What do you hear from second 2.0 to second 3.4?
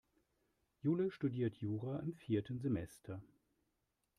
vierten Semester.